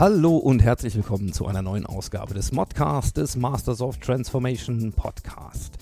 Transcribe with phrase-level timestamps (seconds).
[0.00, 5.74] Hallo und herzlich willkommen zu einer neuen Ausgabe des Modcast des Masters of Transformation Podcast.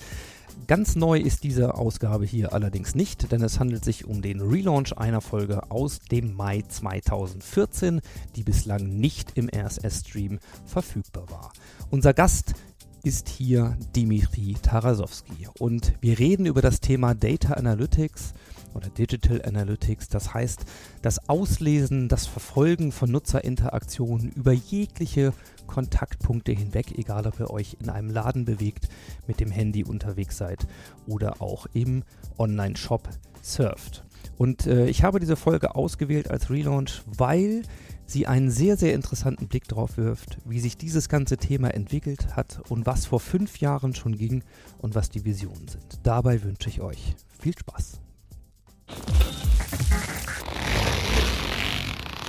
[0.67, 4.97] Ganz neu ist diese Ausgabe hier allerdings nicht, denn es handelt sich um den Relaunch
[4.97, 8.01] einer Folge aus dem Mai 2014,
[8.35, 11.53] die bislang nicht im RSS-Stream verfügbar war.
[11.89, 12.55] Unser Gast
[13.03, 18.33] ist hier Dimitri Tarasowski und wir reden über das Thema Data Analytics
[18.73, 20.65] oder Digital Analytics, das heißt
[21.01, 25.33] das Auslesen, das Verfolgen von Nutzerinteraktionen über jegliche
[25.67, 28.89] Kontaktpunkte hinweg, egal ob ihr euch in einem Laden bewegt,
[29.27, 30.67] mit dem Handy unterwegs seid
[31.07, 32.03] oder auch im
[32.37, 33.07] Online-Shop
[33.41, 34.03] surft.
[34.37, 37.63] Und äh, ich habe diese Folge ausgewählt als Relaunch, weil
[38.05, 42.61] sie einen sehr, sehr interessanten Blick darauf wirft, wie sich dieses ganze Thema entwickelt hat
[42.69, 44.43] und was vor fünf Jahren schon ging
[44.79, 45.99] und was die Visionen sind.
[46.03, 48.01] Dabei wünsche ich euch viel Spaß.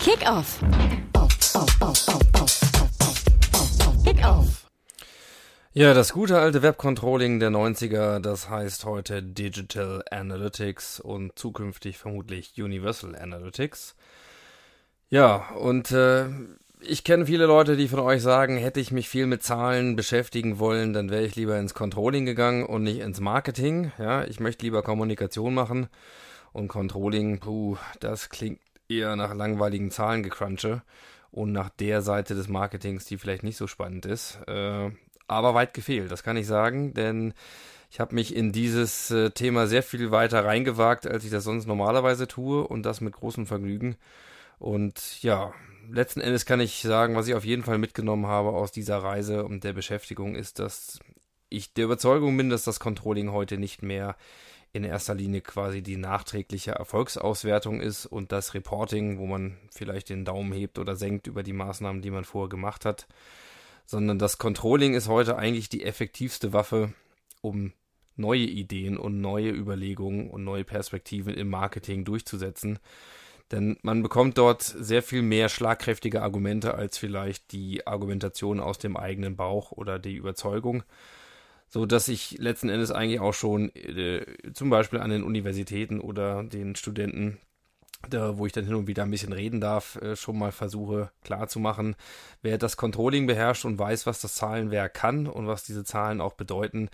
[0.00, 0.60] Kick-Off.
[4.02, 4.66] Kick-Off.
[5.74, 12.54] Ja, das gute alte Webcontrolling der 90er, das heißt heute Digital Analytics und zukünftig vermutlich
[12.56, 13.94] Universal Analytics.
[15.10, 16.28] Ja, und äh,
[16.80, 20.58] ich kenne viele Leute, die von euch sagen, hätte ich mich viel mit Zahlen beschäftigen
[20.58, 23.92] wollen, dann wäre ich lieber ins Controlling gegangen und nicht ins Marketing.
[23.98, 25.88] Ja, ich möchte lieber Kommunikation machen
[26.54, 30.82] und Controlling, puh, das klingt eher nach langweiligen Zahlengecrunche
[31.30, 34.38] und nach der Seite des Marketings, die vielleicht nicht so spannend ist.
[34.46, 34.90] Äh,
[35.28, 37.34] aber weit gefehlt, das kann ich sagen, denn
[37.90, 41.66] ich habe mich in dieses äh, Thema sehr viel weiter reingewagt, als ich das sonst
[41.66, 43.96] normalerweise tue und das mit großem Vergnügen.
[44.58, 45.52] Und ja,
[45.90, 49.44] letzten Endes kann ich sagen, was ich auf jeden Fall mitgenommen habe aus dieser Reise
[49.44, 51.00] und der Beschäftigung ist, dass
[51.48, 54.16] ich der Überzeugung bin, dass das Controlling heute nicht mehr
[54.72, 60.24] in erster Linie quasi die nachträgliche Erfolgsauswertung ist und das Reporting, wo man vielleicht den
[60.24, 63.08] Daumen hebt oder senkt über die Maßnahmen, die man vorher gemacht hat,
[63.84, 66.92] sondern das Controlling ist heute eigentlich die effektivste Waffe,
[67.40, 67.72] um
[68.14, 72.78] neue Ideen und neue Überlegungen und neue Perspektiven im Marketing durchzusetzen.
[73.50, 78.96] Denn man bekommt dort sehr viel mehr schlagkräftige Argumente als vielleicht die Argumentation aus dem
[78.96, 80.84] eigenen Bauch oder die Überzeugung
[81.70, 86.42] so dass ich letzten Endes eigentlich auch schon äh, zum Beispiel an den Universitäten oder
[86.42, 87.38] den Studenten,
[88.08, 91.12] da, wo ich dann hin und wieder ein bisschen reden darf, äh, schon mal versuche
[91.22, 91.94] klarzumachen,
[92.42, 96.32] wer das Controlling beherrscht und weiß, was das Zahlenwerk kann und was diese Zahlen auch
[96.32, 96.88] bedeuten,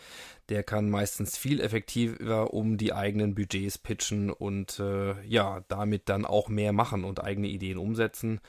[0.50, 6.26] der kann meistens viel effektiver um die eigenen Budgets pitchen und äh, ja, damit dann
[6.26, 8.40] auch mehr machen und eigene Ideen umsetzen.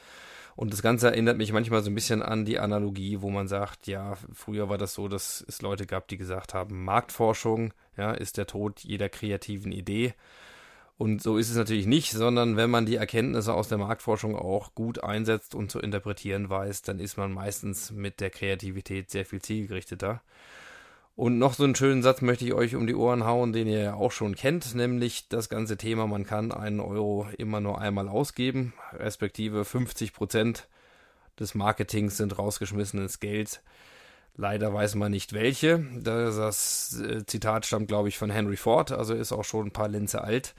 [0.57, 3.85] Und das Ganze erinnert mich manchmal so ein bisschen an die Analogie, wo man sagt,
[3.85, 8.37] ja, früher war das so, dass es Leute gab, die gesagt haben, Marktforschung, ja, ist
[8.37, 10.15] der Tod jeder kreativen Idee.
[10.97, 14.73] Und so ist es natürlich nicht, sondern wenn man die Erkenntnisse aus der Marktforschung auch
[14.73, 19.43] gut einsetzt und zu interpretieren weiß, dann ist man meistens mit der Kreativität sehr viel
[19.43, 20.23] zielgerichteter.
[21.17, 23.79] Und noch so einen schönen Satz möchte ich euch um die Ohren hauen, den ihr
[23.79, 28.07] ja auch schon kennt, nämlich das ganze Thema, man kann einen Euro immer nur einmal
[28.07, 30.67] ausgeben, respektive 50 Prozent
[31.39, 33.63] des Marketings sind rausgeschmissenes Geld.
[34.35, 35.83] Leider weiß man nicht welche.
[35.95, 39.87] Das äh, Zitat stammt, glaube ich, von Henry Ford, also ist auch schon ein paar
[39.87, 40.53] Linze alt.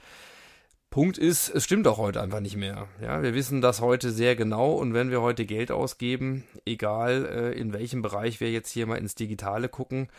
[0.89, 2.87] Punkt ist, es stimmt auch heute einfach nicht mehr.
[2.99, 7.59] Ja, wir wissen das heute sehr genau und wenn wir heute Geld ausgeben, egal äh,
[7.59, 10.09] in welchem Bereich wir jetzt hier mal ins Digitale gucken,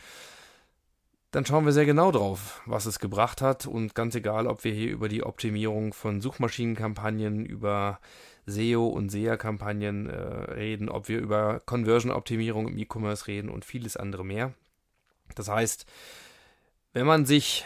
[1.31, 4.73] dann schauen wir sehr genau drauf, was es gebracht hat und ganz egal, ob wir
[4.73, 7.99] hier über die Optimierung von Suchmaschinenkampagnen, über
[8.45, 10.15] SEO und SEA-Kampagnen äh,
[10.53, 14.53] reden, ob wir über Conversion-Optimierung im E-Commerce reden und vieles andere mehr.
[15.35, 15.85] Das heißt,
[16.93, 17.65] wenn man sich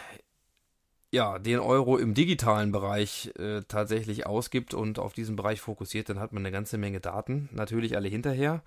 [1.16, 6.20] ja, den Euro im digitalen Bereich äh, tatsächlich ausgibt und auf diesen Bereich fokussiert, dann
[6.20, 8.62] hat man eine ganze Menge Daten, natürlich alle hinterher.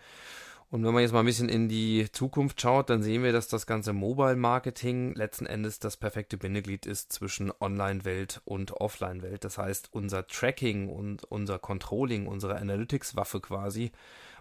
[0.72, 3.48] Und wenn man jetzt mal ein bisschen in die Zukunft schaut, dann sehen wir, dass
[3.48, 9.44] das ganze Mobile Marketing letzten Endes das perfekte Bindeglied ist zwischen Online-Welt und Offline-Welt.
[9.44, 13.92] Das heißt, unser Tracking und unser Controlling, unsere Analytics-Waffe quasi,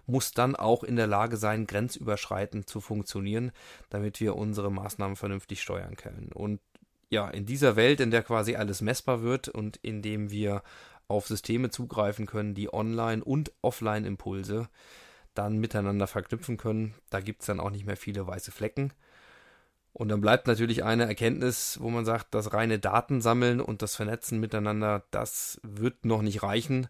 [0.06, 3.52] muss dann auch in der Lage sein, grenzüberschreitend zu funktionieren,
[3.90, 6.30] damit wir unsere Maßnahmen vernünftig steuern können.
[6.32, 6.60] Und
[7.10, 10.62] ja, in dieser Welt, in der quasi alles messbar wird und in dem wir
[11.08, 14.68] auf Systeme zugreifen können, die Online- und Offline-Impulse
[15.34, 16.94] dann miteinander verknüpfen können.
[17.10, 18.92] Da gibt es dann auch nicht mehr viele weiße Flecken.
[19.92, 24.38] Und dann bleibt natürlich eine Erkenntnis, wo man sagt, das reine Datensammeln und das Vernetzen
[24.38, 26.88] miteinander, das wird noch nicht reichen,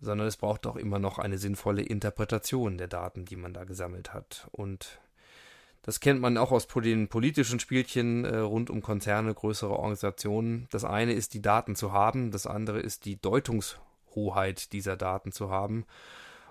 [0.00, 4.12] sondern es braucht auch immer noch eine sinnvolle Interpretation der Daten, die man da gesammelt
[4.12, 4.48] hat.
[4.50, 5.00] Und
[5.82, 10.68] das kennt man auch aus den politischen Spielchen äh, rund um Konzerne, größere Organisationen.
[10.70, 15.50] Das eine ist, die Daten zu haben, das andere ist, die Deutungshoheit dieser Daten zu
[15.50, 15.84] haben.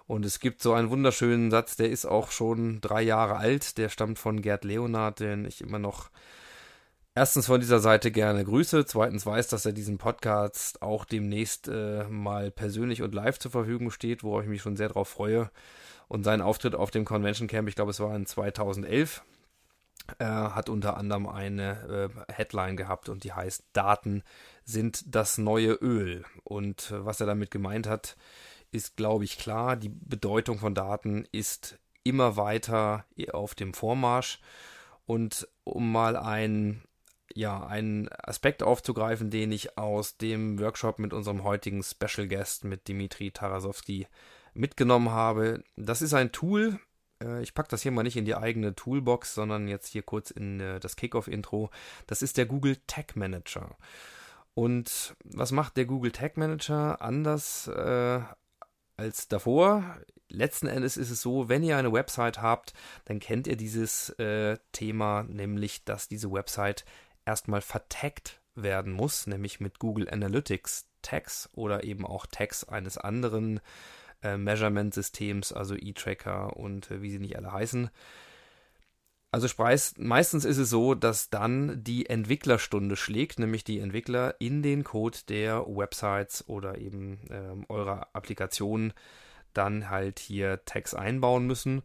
[0.06, 3.88] Und es gibt so einen wunderschönen Satz, der ist auch schon drei Jahre alt, der
[3.88, 6.10] stammt von Gerd Leonard, den ich immer noch
[7.16, 12.04] erstens von dieser Seite gerne grüße, zweitens weiß, dass er diesen Podcast auch demnächst äh,
[12.10, 15.50] mal persönlich und live zur Verfügung steht, worauf ich mich schon sehr darauf freue
[16.12, 19.24] und sein Auftritt auf dem Convention Camp, ich glaube es war in 2011,
[20.20, 24.22] äh, hat unter anderem eine äh, Headline gehabt und die heißt Daten
[24.66, 26.26] sind das neue Öl.
[26.44, 28.18] Und äh, was er damit gemeint hat,
[28.72, 29.78] ist, glaube ich, klar.
[29.78, 34.42] Die Bedeutung von Daten ist immer weiter auf dem Vormarsch.
[35.06, 36.84] Und um mal ein
[37.34, 42.90] ja, einen Aspekt aufzugreifen, den ich aus dem Workshop mit unserem heutigen Special Guest, mit
[42.90, 44.08] Dimitri Tarasowski,
[44.54, 45.64] mitgenommen habe.
[45.76, 46.80] Das ist ein Tool.
[47.22, 50.32] Äh, ich packe das hier mal nicht in die eigene Toolbox, sondern jetzt hier kurz
[50.32, 51.70] in äh, das Kickoff-Intro.
[52.08, 53.78] Das ist der Google Tag Manager.
[54.54, 58.20] Und was macht der Google Tag Manager anders äh,
[58.98, 59.98] als davor?
[60.30, 62.74] Letzten Endes ist es so, wenn ihr eine Website habt,
[63.06, 66.86] dann kennt ihr dieses äh, Thema, nämlich dass diese Website
[67.26, 73.58] erstmal vertaggt werden muss, nämlich mit Google Analytics Tags oder eben auch Tags eines anderen
[73.58, 73.62] äh,
[74.38, 77.90] Measurement-Systems, also E-Tracker und äh, wie sie nicht alle heißen.
[79.34, 79.48] Also
[79.98, 85.20] meistens ist es so, dass dann die Entwicklerstunde schlägt, nämlich die Entwickler in den Code
[85.30, 88.92] der Websites oder eben ähm, eurer Applikation
[89.54, 91.82] dann halt hier Tags einbauen müssen.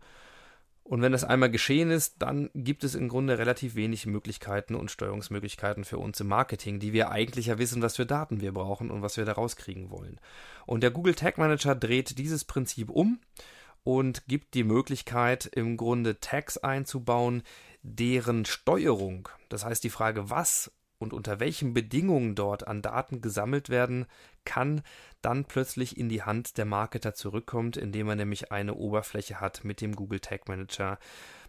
[0.88, 4.92] Und wenn das einmal geschehen ist, dann gibt es im Grunde relativ wenig Möglichkeiten und
[4.92, 8.92] Steuerungsmöglichkeiten für uns im Marketing, die wir eigentlich ja wissen, was für Daten wir brauchen
[8.92, 10.20] und was wir da rauskriegen wollen.
[10.64, 13.18] Und der Google Tag Manager dreht dieses Prinzip um
[13.82, 17.42] und gibt die Möglichkeit, im Grunde Tags einzubauen,
[17.82, 23.70] deren Steuerung, das heißt die Frage, was und unter welchen Bedingungen dort an Daten gesammelt
[23.70, 24.06] werden
[24.46, 24.80] kann,
[25.20, 29.82] dann plötzlich in die Hand der Marketer zurückkommt, indem man nämlich eine Oberfläche hat mit
[29.82, 30.98] dem Google Tag Manager,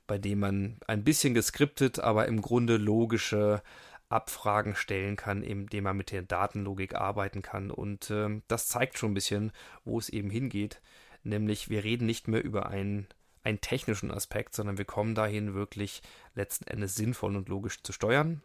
[0.08, 3.62] bei dem man ein bisschen geskriptet, aber im Grunde logische
[4.10, 7.72] Abfragen stellen kann, indem man mit der Datenlogik arbeiten kann.
[7.72, 9.52] Und äh, das zeigt schon ein bisschen,
[9.84, 10.82] wo es eben hingeht.
[11.24, 13.08] Nämlich, wir reden nicht mehr über einen,
[13.44, 16.02] einen technischen Aspekt, sondern wir kommen dahin, wirklich
[16.36, 18.42] letzten Endes sinnvoll und logisch zu steuern.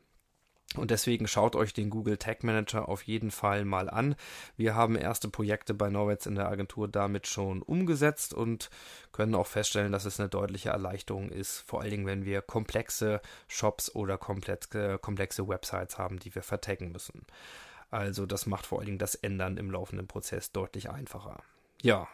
[0.76, 4.14] Und deswegen schaut euch den Google Tag Manager auf jeden Fall mal an.
[4.56, 8.70] Wir haben erste Projekte bei Norwitz in der Agentur damit schon umgesetzt und
[9.12, 13.20] können auch feststellen, dass es eine deutliche Erleichterung ist, vor allen Dingen, wenn wir komplexe
[13.48, 17.26] Shops oder komplexe, komplexe Websites haben, die wir vertaggen müssen.
[17.90, 21.42] Also das macht vor allen Dingen das Ändern im laufenden Prozess deutlich einfacher.
[21.82, 22.08] Ja,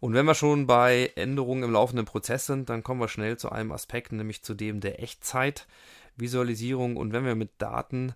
[0.00, 3.50] und wenn wir schon bei Änderungen im laufenden Prozess sind, dann kommen wir schnell zu
[3.50, 5.66] einem Aspekt, nämlich zu dem der Echtzeit.
[6.16, 8.14] Visualisierung und wenn wir mit Daten,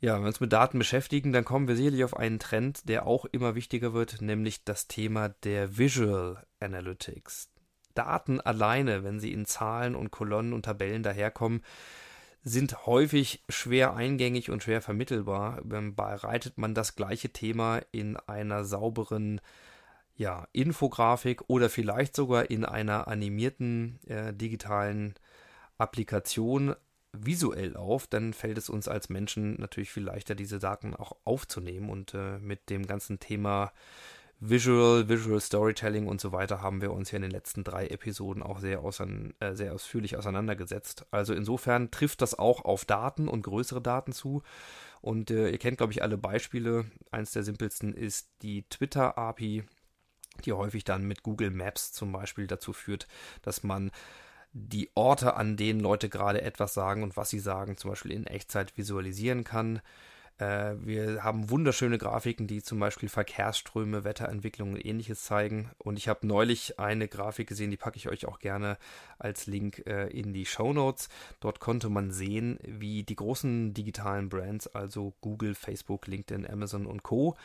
[0.00, 3.06] ja, wenn wir uns mit Daten beschäftigen, dann kommen wir sicherlich auf einen Trend, der
[3.06, 7.50] auch immer wichtiger wird, nämlich das Thema der Visual Analytics.
[7.94, 11.62] Daten alleine, wenn sie in Zahlen und Kolonnen und Tabellen daherkommen,
[12.44, 15.60] sind häufig schwer eingängig und schwer vermittelbar.
[15.64, 19.40] Bereitet man das gleiche Thema in einer sauberen
[20.16, 25.14] ja, Infografik oder vielleicht sogar in einer animierten äh, digitalen
[25.78, 26.74] Applikation
[27.12, 31.90] visuell auf, dann fällt es uns als Menschen natürlich viel leichter, diese Daten auch aufzunehmen.
[31.90, 33.72] Und äh, mit dem ganzen Thema
[34.40, 38.42] Visual, Visual Storytelling und so weiter haben wir uns hier in den letzten drei Episoden
[38.42, 38.84] auch sehr,
[39.40, 41.06] äh, sehr ausführlich auseinandergesetzt.
[41.10, 44.42] Also insofern trifft das auch auf Daten und größere Daten zu.
[45.00, 46.84] Und äh, ihr kennt, glaube ich, alle Beispiele.
[47.10, 49.64] Eins der simpelsten ist die Twitter-API,
[50.44, 53.08] die häufig dann mit Google Maps zum Beispiel dazu führt,
[53.42, 53.90] dass man
[54.52, 58.26] die Orte, an denen Leute gerade etwas sagen und was sie sagen, zum Beispiel in
[58.26, 59.80] Echtzeit visualisieren kann.
[60.38, 65.70] Äh, wir haben wunderschöne Grafiken, die zum Beispiel Verkehrsströme, Wetterentwicklungen und ähnliches zeigen.
[65.78, 68.78] Und ich habe neulich eine Grafik gesehen, die packe ich euch auch gerne
[69.18, 71.08] als Link äh, in die Show Notes.
[71.40, 77.02] Dort konnte man sehen, wie die großen digitalen Brands, also Google, Facebook, LinkedIn, Amazon und
[77.02, 77.36] Co.,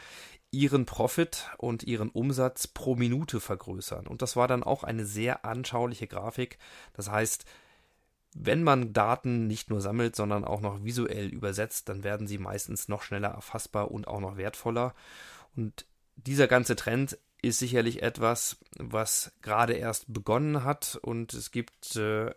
[0.51, 4.05] ihren Profit und ihren Umsatz pro Minute vergrößern.
[4.05, 6.59] Und das war dann auch eine sehr anschauliche Grafik.
[6.93, 7.45] Das heißt,
[8.35, 12.87] wenn man Daten nicht nur sammelt, sondern auch noch visuell übersetzt, dann werden sie meistens
[12.87, 14.93] noch schneller erfassbar und auch noch wertvoller.
[15.55, 15.85] Und
[16.15, 22.31] dieser ganze Trend ist sicherlich etwas, was gerade erst begonnen hat und es gibt äh,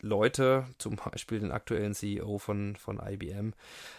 [0.00, 3.54] Leute, zum Beispiel den aktuellen CEO von, von IBM,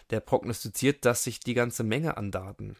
[0.10, 2.76] der prognostiziert, dass sich die ganze Menge an Daten,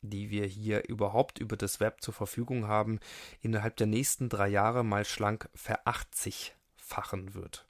[0.00, 3.00] die wir hier überhaupt über das Web zur Verfügung haben,
[3.40, 5.48] innerhalb der nächsten drei Jahre mal schlank
[6.94, 7.66] verachtzigfachen wird.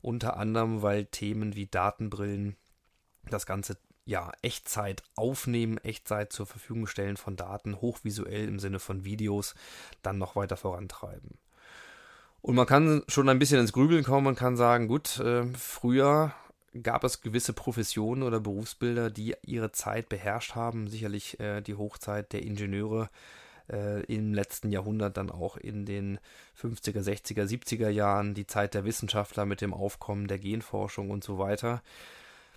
[0.00, 2.56] Unter anderem, weil Themen wie Datenbrillen
[3.28, 9.04] das Ganze ja, Echtzeit aufnehmen, Echtzeit zur Verfügung stellen von Daten, hochvisuell im Sinne von
[9.04, 9.54] Videos,
[10.02, 11.36] dann noch weiter vorantreiben.
[12.40, 16.32] Und man kann schon ein bisschen ins Grübeln kommen und kann sagen, gut, äh, früher
[16.82, 20.88] gab es gewisse Professionen oder Berufsbilder, die ihre Zeit beherrscht haben.
[20.88, 23.10] Sicherlich äh, die Hochzeit der Ingenieure
[23.70, 26.18] äh, im letzten Jahrhundert, dann auch in den
[26.60, 31.38] 50er, 60er, 70er Jahren, die Zeit der Wissenschaftler mit dem Aufkommen der Genforschung und so
[31.38, 31.82] weiter.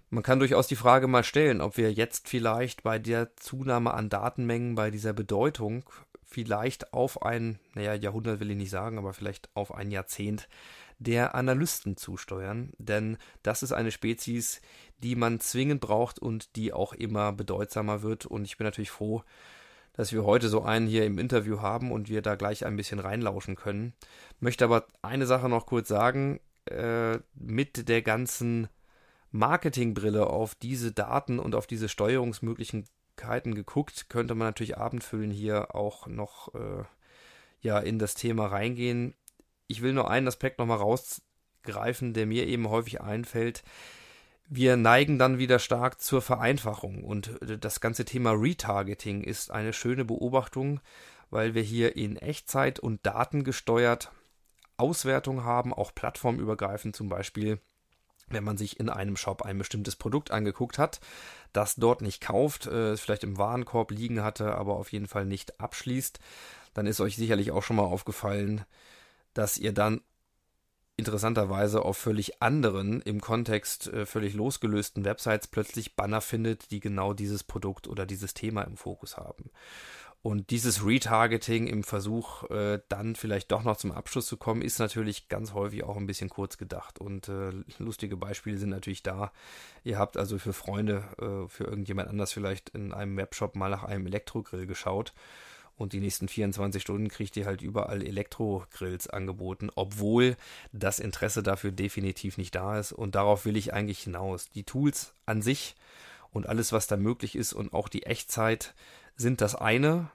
[0.10, 4.10] Man kann durchaus die Frage mal stellen, ob wir jetzt vielleicht bei der Zunahme an
[4.10, 5.86] Datenmengen, bei dieser Bedeutung,
[6.26, 10.48] vielleicht auf ein, naja, Jahrhundert will ich nicht sagen, aber vielleicht auf ein Jahrzehnt
[11.00, 12.74] der Analysten zusteuern.
[12.78, 14.62] Denn das ist eine Spezies,
[15.00, 18.26] die man zwingend braucht und die auch immer bedeutsamer wird.
[18.26, 19.24] Und ich bin natürlich froh,
[19.94, 23.00] dass wir heute so einen hier im Interview haben und wir da gleich ein bisschen
[23.00, 23.94] reinlauschen können.
[24.40, 26.40] Möchte aber eine Sache noch kurz sagen.
[26.66, 28.70] Äh, mit der ganzen
[29.32, 36.08] Marketingbrille auf diese Daten und auf diese Steuerungsmöglichkeiten geguckt, könnte man natürlich abendfüllen hier auch
[36.08, 36.84] noch äh,
[37.62, 39.16] ja in das Thema reingehen.
[39.68, 43.64] Ich will nur einen Aspekt nochmal rausgreifen, der mir eben häufig einfällt.
[44.54, 47.06] Wir neigen dann wieder stark zur Vereinfachung.
[47.06, 50.82] Und das ganze Thema Retargeting ist eine schöne Beobachtung,
[51.30, 54.12] weil wir hier in Echtzeit und datengesteuert
[54.76, 56.98] Auswertung haben, auch plattformübergreifend.
[56.98, 57.60] Zum Beispiel
[58.34, 61.00] wenn man sich in einem Shop ein bestimmtes Produkt angeguckt hat,
[61.54, 65.60] das dort nicht kauft, äh, vielleicht im Warenkorb liegen hatte, aber auf jeden Fall nicht
[65.60, 66.20] abschließt,
[66.74, 68.64] dann ist euch sicherlich auch schon mal aufgefallen,
[69.34, 70.02] dass ihr dann
[71.02, 77.14] interessanterweise auf völlig anderen, im Kontext äh, völlig losgelösten Websites plötzlich Banner findet, die genau
[77.14, 79.50] dieses Produkt oder dieses Thema im Fokus haben.
[80.22, 84.78] Und dieses Retargeting im Versuch, äh, dann vielleicht doch noch zum Abschluss zu kommen, ist
[84.78, 87.00] natürlich ganz häufig auch ein bisschen kurz gedacht.
[87.00, 89.32] Und äh, lustige Beispiele sind natürlich da.
[89.84, 93.84] Ihr habt also für Freunde, äh, für irgendjemand anders vielleicht in einem Webshop mal nach
[93.84, 95.12] einem Elektrogrill geschaut.
[95.82, 100.38] Und die nächsten 24 Stunden kriegt ihr halt überall Elektrogrills angeboten, obwohl
[100.72, 102.92] das Interesse dafür definitiv nicht da ist.
[102.92, 104.50] Und darauf will ich eigentlich hinaus.
[104.52, 105.76] Die Tools an sich
[106.32, 108.76] und alles, was da möglich ist und auch die Echtzeit,
[109.16, 110.12] sind das eine.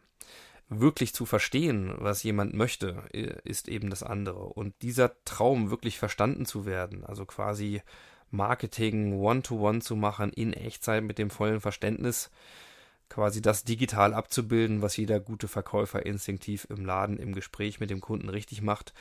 [0.68, 3.02] Wirklich zu verstehen, was jemand möchte,
[3.44, 4.44] ist eben das andere.
[4.44, 7.82] Und dieser Traum wirklich verstanden zu werden, also quasi
[8.30, 12.30] Marketing One-to-One -one zu machen in Echtzeit mit dem vollen Verständnis,
[13.08, 18.00] quasi das digital abzubilden, was jeder gute Verkäufer instinktiv im Laden, im Gespräch mit dem
[18.00, 18.92] Kunden richtig macht.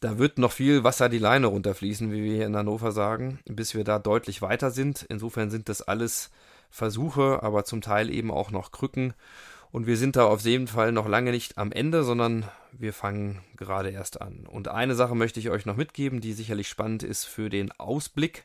[0.00, 3.74] Da wird noch viel Wasser die Leine runterfließen, wie wir hier in Hannover sagen, bis
[3.74, 5.06] wir da deutlich weiter sind.
[5.08, 6.30] Insofern sind das alles
[6.70, 9.14] Versuche, aber zum Teil eben auch noch Krücken.
[9.70, 13.40] Und wir sind da auf jeden Fall noch lange nicht am Ende, sondern wir fangen
[13.56, 14.46] gerade erst an.
[14.46, 18.44] Und eine Sache möchte ich euch noch mitgeben, die sicherlich spannend ist für den Ausblick.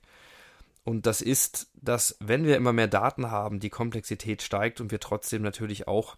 [0.87, 5.01] Und das ist, dass wenn wir immer mehr Daten haben, die Komplexität steigt und wir
[5.01, 6.15] trotzdem natürlich auch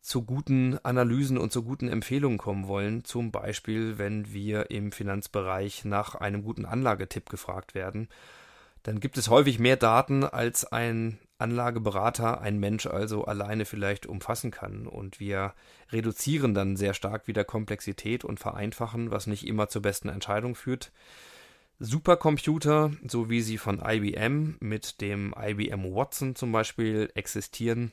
[0.00, 3.04] zu guten Analysen und zu guten Empfehlungen kommen wollen.
[3.04, 8.08] Zum Beispiel, wenn wir im Finanzbereich nach einem guten Anlagetipp gefragt werden
[8.82, 14.50] dann gibt es häufig mehr Daten, als ein Anlageberater, ein Mensch also alleine vielleicht umfassen
[14.50, 14.86] kann.
[14.86, 15.54] Und wir
[15.90, 20.92] reduzieren dann sehr stark wieder Komplexität und vereinfachen, was nicht immer zur besten Entscheidung führt.
[21.80, 27.92] Supercomputer, so wie sie von IBM mit dem IBM Watson zum Beispiel existieren,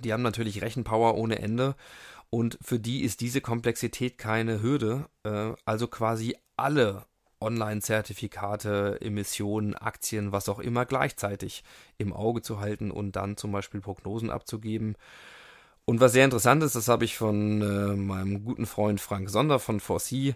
[0.00, 1.76] die haben natürlich Rechenpower ohne Ende
[2.30, 5.06] und für die ist diese Komplexität keine Hürde.
[5.22, 7.06] Äh, also quasi alle
[7.40, 11.62] Online-Zertifikate, Emissionen, Aktien, was auch immer gleichzeitig
[11.98, 14.96] im Auge zu halten und dann zum Beispiel Prognosen abzugeben.
[15.84, 19.60] Und was sehr interessant ist, das habe ich von äh, meinem guten Freund Frank Sonder
[19.60, 20.34] von 4C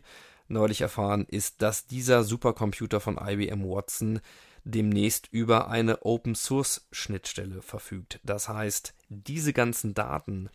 [0.50, 4.20] neulich erfahren, ist, dass dieser Supercomputer von IBM Watson
[4.64, 8.20] demnächst über eine Open Source Schnittstelle verfügt.
[8.24, 10.50] Das heißt, diese ganzen Daten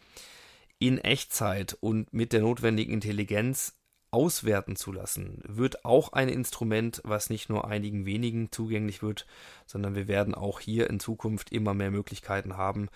[0.80, 3.74] in Echtzeit und mit der notwendigen Intelligenz
[4.16, 9.28] auswerten zu lassen, wird auch ein Instrument, was nicht nur einigen wenigen zugänglich wird,
[9.66, 12.88] sondern wir werden auch hier in Zukunft immer mehr Möglichkeiten haben.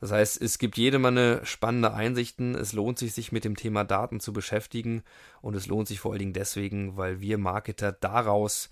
[0.00, 2.56] Das heißt, es gibt jede Menge spannende Einsichten.
[2.56, 5.04] Es lohnt sich, sich mit dem Thema Daten zu beschäftigen
[5.40, 8.68] und es lohnt sich vor allen Dingen deswegen, weil wir Marketer daraus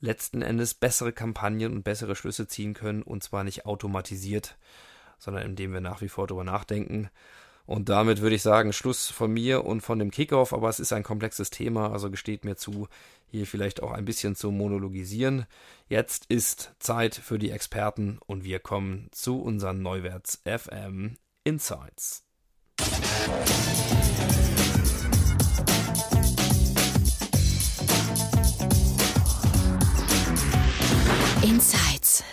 [0.00, 4.56] letzten Endes bessere Kampagnen und bessere Schlüsse ziehen können und zwar nicht automatisiert,
[5.18, 7.10] sondern indem wir nach wie vor darüber nachdenken
[7.66, 10.92] Und damit würde ich sagen, Schluss von mir und von dem Kickoff, aber es ist
[10.92, 12.88] ein komplexes Thema, also gesteht mir zu,
[13.26, 15.46] hier vielleicht auch ein bisschen zu monologisieren.
[15.88, 22.24] Jetzt ist Zeit für die Experten und wir kommen zu unseren Neuwerts FM Insights.
[31.42, 32.24] Insights.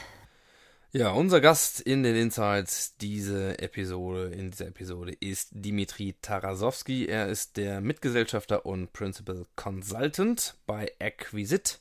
[0.91, 7.05] Ja, unser Gast in den Insights diese Episode, in dieser Episode ist Dimitri Tarasowski.
[7.05, 11.79] Er ist der Mitgesellschafter und Principal Consultant bei Acquisit,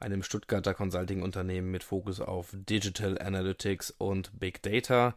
[0.00, 5.14] einem Stuttgarter Consulting-Unternehmen mit Fokus auf Digital Analytics und Big Data.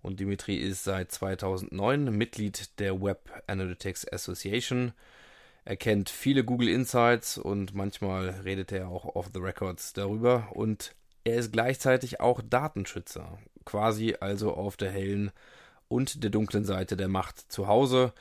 [0.00, 4.94] Und Dimitri ist seit 2009 Mitglied der Web Analytics Association.
[5.66, 10.94] Er kennt viele Google Insights und manchmal redet er auch off the records darüber und
[11.24, 15.30] er ist gleichzeitig auch Datenschützer, quasi also auf der hellen
[15.88, 18.12] und der dunklen Seite der Macht zu Hause.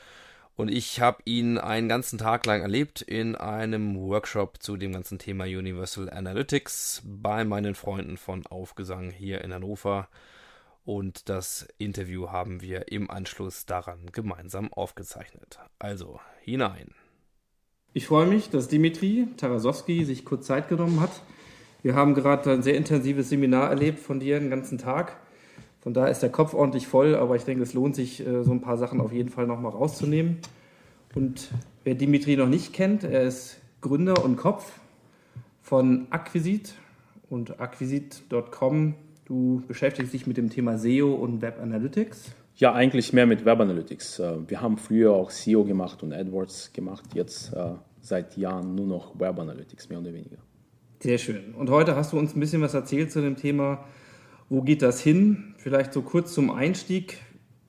[0.55, 5.17] Und ich habe ihn einen ganzen Tag lang erlebt in einem Workshop zu dem ganzen
[5.17, 10.08] Thema Universal Analytics bei meinen Freunden von Aufgesang hier in Hannover.
[10.84, 15.60] Und das Interview haben wir im Anschluss daran gemeinsam aufgezeichnet.
[15.79, 16.93] Also hinein.
[17.93, 21.12] Ich freue mich, dass Dimitri Tarasowski sich kurz Zeit genommen hat
[21.84, 25.18] wir haben gerade ein sehr intensives Seminar erlebt von dir den ganzen Tag.
[25.82, 28.52] Von daher ist der Kopf ordentlich voll, aber ich denke, es lohnt sich, äh, so
[28.52, 30.38] ein paar Sachen auf jeden Fall nochmal rauszunehmen.
[31.16, 31.50] Und
[31.84, 34.80] wer Dimitri noch nicht kennt, er ist Gründer und Kopf
[35.62, 36.76] von Acquisit
[37.30, 38.94] und acquisit.com.
[39.26, 42.32] Du beschäftigst dich mit dem Thema SEO und Web Analytics.
[42.58, 44.20] Ja, eigentlich mehr mit Web Analytics.
[44.20, 47.72] Äh, wir haben früher auch SEO gemacht und AdWords gemacht, jetzt äh,
[48.02, 50.38] seit Jahren nur noch Web Analytics, mehr oder weniger.
[51.01, 51.55] Sehr schön.
[51.58, 53.84] Und heute hast du uns ein bisschen was erzählt zu dem Thema,
[54.50, 55.55] wo geht das hin?
[55.58, 57.17] Vielleicht so kurz zum Einstieg.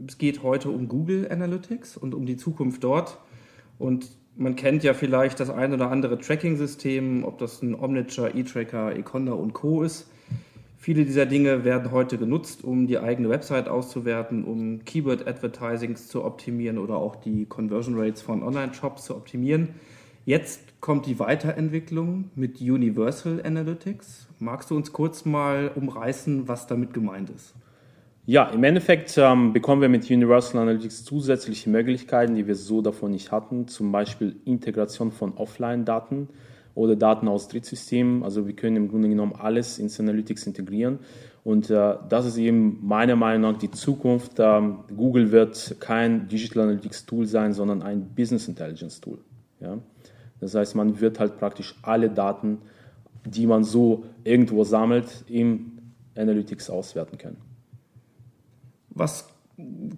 [0.06, 3.16] Es geht heute um Google Analytics und um die Zukunft dort.
[3.78, 8.94] Und man kennt ja vielleicht das ein oder andere Tracking-System, ob das ein Omniture, eTracker,
[8.94, 9.82] Econda und Co.
[9.82, 10.10] ist.
[10.76, 16.76] Viele dieser Dinge werden heute genutzt, um die eigene Website auszuwerten, um Keyword-Advertisings zu optimieren
[16.76, 19.70] oder auch die Conversion Rates von Online-Shops zu optimieren.
[20.24, 24.28] Jetzt kommt die Weiterentwicklung mit Universal Analytics.
[24.38, 27.54] Magst du uns kurz mal umreißen, was damit gemeint ist?
[28.24, 33.10] Ja, im Endeffekt ähm, bekommen wir mit Universal Analytics zusätzliche Möglichkeiten, die wir so davon
[33.10, 33.66] nicht hatten.
[33.66, 36.28] Zum Beispiel Integration von Offline-Daten
[36.76, 38.22] oder Daten aus Drittsystemen.
[38.22, 41.00] Also wir können im Grunde genommen alles ins Analytics integrieren.
[41.42, 44.34] Und äh, das ist eben meiner Meinung nach die Zukunft.
[44.38, 49.18] Ähm, Google wird kein Digital Analytics Tool sein, sondern ein Business Intelligence Tool.
[49.58, 49.78] Ja?
[50.42, 52.58] Das heißt, man wird halt praktisch alle Daten,
[53.24, 55.78] die man so irgendwo sammelt, im
[56.16, 57.36] Analytics auswerten können.
[58.90, 59.28] Was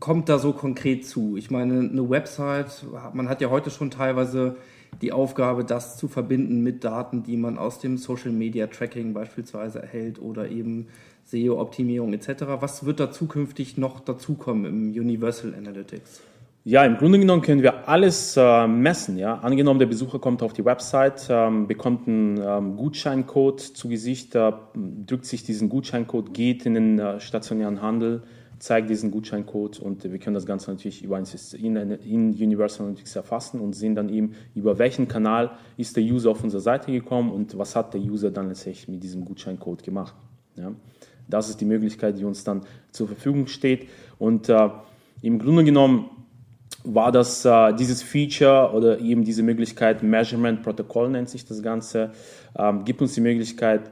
[0.01, 1.39] kommt da so konkret zu?
[1.39, 4.57] Ich meine, eine Website, man hat ja heute schon teilweise
[5.01, 9.81] die Aufgabe, das zu verbinden mit Daten, die man aus dem Social Media Tracking beispielsweise
[9.81, 10.89] erhält oder eben
[11.25, 12.45] SEO-Optimierung etc.
[12.61, 16.21] Was wird da zukünftig noch dazukommen im Universal Analytics?
[16.67, 19.19] Ja, im Grunde genommen können wir alles äh, messen.
[19.19, 19.35] Ja?
[19.41, 24.51] Angenommen, der Besucher kommt auf die Website, ähm, bekommt einen ähm, Gutscheincode zu Gesicht, äh,
[24.75, 28.23] drückt sich diesen Gutscheincode, geht in den äh, stationären Handel,
[28.59, 32.87] zeigt diesen Gutscheincode und wir können das Ganze natürlich über ein System, in, in Universal
[32.87, 36.91] Analytics erfassen und sehen dann eben, über welchen Kanal ist der User auf unsere Seite
[36.91, 40.15] gekommen und was hat der User dann letztendlich mit diesem Gutscheincode gemacht.
[40.57, 40.73] Ja?
[41.29, 43.87] Das ist die Möglichkeit, die uns dann zur Verfügung steht
[44.19, 44.71] und äh,
[45.21, 46.09] im Grunde genommen
[46.85, 52.13] war das äh, dieses Feature oder eben diese Möglichkeit, Measurement Protocol nennt sich das Ganze,
[52.57, 53.91] ähm, gibt uns die Möglichkeit,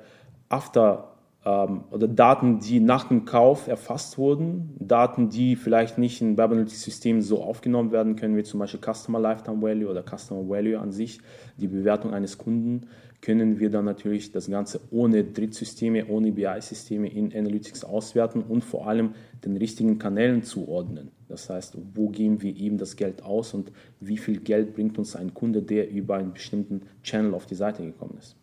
[0.50, 1.12] after
[1.44, 6.52] ähm, oder Daten, die nach dem Kauf erfasst wurden, Daten, die vielleicht nicht in Web
[6.52, 10.78] Analytics Systemen so aufgenommen werden können, wie zum Beispiel Customer Lifetime Value oder Customer Value
[10.78, 11.20] an sich,
[11.56, 12.88] die Bewertung eines Kunden,
[13.22, 18.88] können wir dann natürlich das Ganze ohne Drittsysteme, ohne BI-Systeme in Analytics auswerten und vor
[18.88, 21.12] allem den richtigen Kanälen zuordnen.
[21.28, 25.14] Das heißt, wo geben wir eben das Geld aus und wie viel Geld bringt uns
[25.14, 28.36] ein Kunde, der über einen bestimmten Channel auf die Seite gekommen ist.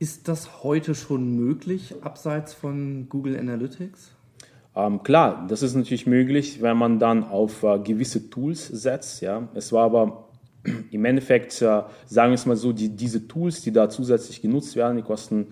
[0.00, 4.16] Ist das heute schon möglich, abseits von Google Analytics?
[4.74, 9.20] Ähm, klar, das ist natürlich möglich, wenn man dann auf äh, gewisse Tools setzt.
[9.20, 9.48] Ja.
[9.54, 10.29] Es war aber
[10.90, 14.76] im Endeffekt, äh, sagen wir es mal so, die, diese Tools, die da zusätzlich genutzt
[14.76, 15.48] werden, die kosten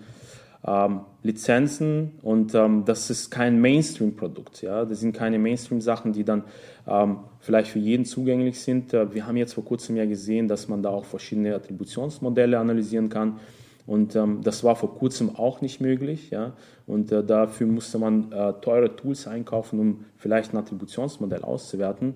[0.65, 4.61] ähm, Lizenzen und ähm, das ist kein Mainstream-Produkt.
[4.61, 4.85] Ja?
[4.85, 6.43] Das sind keine Mainstream-Sachen, die dann
[6.87, 8.93] ähm, vielleicht für jeden zugänglich sind.
[8.93, 13.09] Äh, wir haben jetzt vor kurzem ja gesehen, dass man da auch verschiedene Attributionsmodelle analysieren
[13.09, 13.39] kann.
[13.85, 16.29] Und ähm, das war vor kurzem auch nicht möglich.
[16.29, 16.53] Ja?
[16.85, 22.15] Und äh, dafür musste man äh, teure Tools einkaufen, um vielleicht ein Attributionsmodell auszuwerten.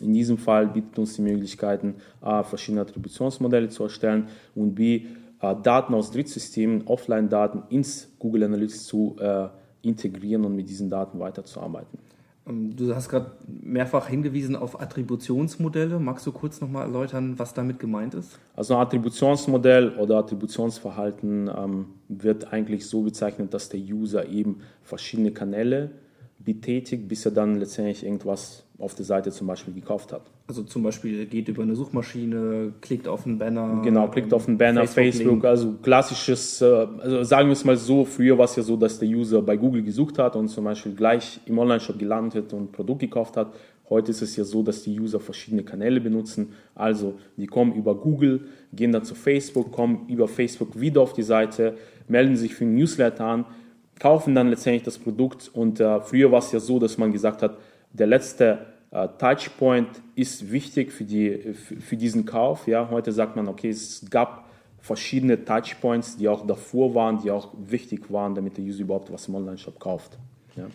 [0.00, 5.06] In diesem Fall bietet uns die Möglichkeiten, A, verschiedene Attributionsmodelle zu erstellen und B,
[5.40, 9.48] äh, Daten aus Drittsystemen, Offline-Daten ins Google Analytics zu äh,
[9.82, 11.98] integrieren und mit diesen Daten weiterzuarbeiten.
[12.46, 15.98] Ähm, du hast gerade mehrfach hingewiesen auf Attributionsmodelle.
[15.98, 18.38] Magst du kurz nochmal erläutern, was damit gemeint ist?
[18.54, 25.32] Also ein Attributionsmodell oder Attributionsverhalten ähm, wird eigentlich so bezeichnet, dass der User eben verschiedene
[25.32, 25.90] Kanäle
[26.38, 30.22] betätigt, bis er dann letztendlich irgendwas auf der Seite zum Beispiel gekauft hat.
[30.48, 33.80] Also zum Beispiel geht über eine Suchmaschine, klickt auf einen Banner.
[33.82, 37.76] Genau, klickt auf einen Banner, Facebook, Facebook also klassisches, äh, also sagen wir es mal
[37.76, 40.64] so, früher war es ja so, dass der User bei Google gesucht hat und zum
[40.64, 43.54] Beispiel gleich im Online-Shop gelandet und ein Produkt gekauft hat.
[43.88, 46.52] Heute ist es ja so, dass die User verschiedene Kanäle benutzen.
[46.74, 51.22] Also die kommen über Google, gehen dann zu Facebook, kommen über Facebook wieder auf die
[51.22, 51.76] Seite,
[52.08, 53.44] melden sich für ein Newsletter an,
[53.98, 55.50] kaufen dann letztendlich das Produkt.
[55.52, 57.58] Und äh, früher war es ja so, dass man gesagt hat,
[57.92, 62.66] der letzte äh, Touchpoint ist wichtig für, die, für, diesen Kauf.
[62.66, 62.88] Ja.
[62.90, 64.48] Heute sagt man, okay, es gab
[64.80, 69.28] verschiedene Touchpoints, die auch davor waren, die auch wichtig waren, damit der User überhaupt was
[69.28, 70.18] im Online-Shop kauft.
[70.56, 70.66] Ja.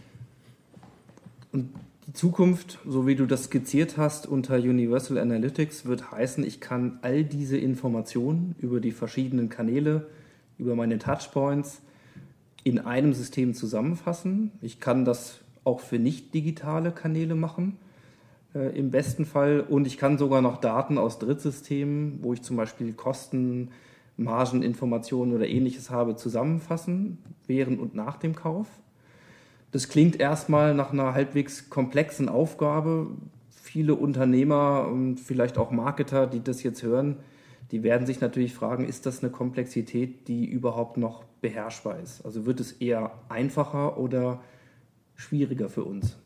[1.53, 1.69] Und
[2.07, 6.99] die Zukunft, so wie du das skizziert hast unter Universal Analytics, wird heißen, ich kann
[7.03, 10.07] all diese Informationen über die verschiedenen Kanäle,
[10.57, 11.81] über meine Touchpoints
[12.63, 14.51] in einem System zusammenfassen.
[14.61, 17.77] Ich kann das auch für nicht digitale Kanäle machen,
[18.53, 19.61] äh, im besten Fall.
[19.61, 23.69] Und ich kann sogar noch Daten aus Drittsystemen, wo ich zum Beispiel Kosten,
[24.17, 28.67] Margeninformationen oder ähnliches habe, zusammenfassen, während und nach dem Kauf.
[29.71, 33.07] Das klingt erstmal nach einer halbwegs komplexen Aufgabe.
[33.49, 37.17] Viele Unternehmer und vielleicht auch Marketer, die das jetzt hören,
[37.71, 42.23] die werden sich natürlich fragen, ist das eine Komplexität, die überhaupt noch beherrschbar ist?
[42.25, 44.41] Also wird es eher einfacher oder
[45.15, 46.17] schwieriger für uns?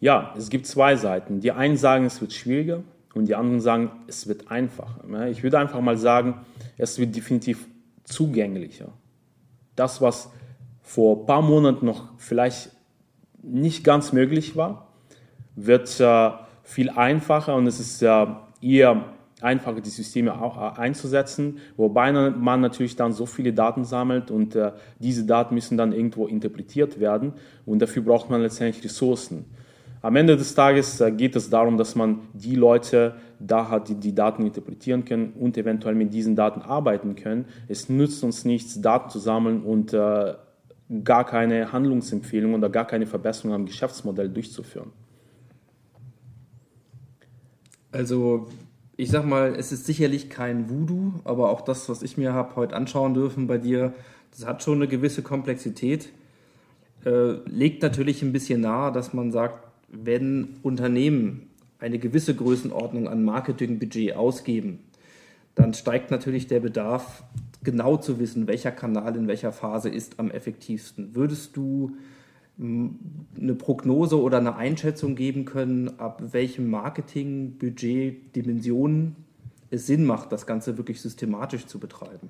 [0.00, 1.40] Ja, es gibt zwei Seiten.
[1.40, 2.82] Die einen sagen, es wird schwieriger
[3.14, 5.28] und die anderen sagen, es wird einfacher.
[5.28, 6.44] Ich würde einfach mal sagen,
[6.76, 7.66] es wird definitiv
[8.04, 8.88] zugänglicher.
[9.76, 10.30] Das, was
[10.82, 12.70] vor ein paar Monaten noch vielleicht
[13.42, 14.88] nicht ganz möglich war,
[15.54, 16.30] wird äh,
[16.62, 18.26] viel einfacher und es ist äh,
[18.60, 19.04] eher
[19.42, 24.54] einfacher, die Systeme auch äh, einzusetzen, wobei man natürlich dann so viele Daten sammelt und
[24.54, 27.34] äh, diese Daten müssen dann irgendwo interpretiert werden
[27.66, 29.44] und dafür braucht man letztendlich Ressourcen.
[30.02, 33.94] Am Ende des Tages äh, geht es darum, dass man die Leute da hat, die
[33.94, 37.46] die Daten interpretieren können und eventuell mit diesen Daten arbeiten können.
[37.68, 40.34] Es nützt uns nichts, Daten zu sammeln und äh,
[41.04, 44.90] gar keine Handlungsempfehlung oder gar keine Verbesserung am Geschäftsmodell durchzuführen.
[47.92, 48.48] Also
[49.02, 52.54] ich sag mal, es ist sicherlich kein Voodoo, aber auch das, was ich mir habe
[52.54, 53.94] heute anschauen dürfen bei dir,
[54.30, 56.10] das hat schon eine gewisse Komplexität.
[57.04, 63.24] Äh, legt natürlich ein bisschen nahe, dass man sagt, wenn Unternehmen eine gewisse Größenordnung an
[63.24, 64.78] Marketingbudget ausgeben,
[65.56, 67.24] dann steigt natürlich der Bedarf,
[67.64, 71.16] genau zu wissen, welcher Kanal in welcher Phase ist am effektivsten.
[71.16, 71.96] Würdest du
[72.58, 79.16] eine Prognose oder eine Einschätzung geben können, ab welchem Marketingbudget, Dimensionen
[79.70, 82.28] es Sinn macht, das Ganze wirklich systematisch zu betreiben?